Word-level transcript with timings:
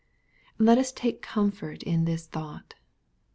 Let 0.57 0.79
us 0.79 0.91
take 0.91 1.21
comfort 1.21 1.83
in 1.83 2.05
this 2.05 2.25
thought. 2.25 2.73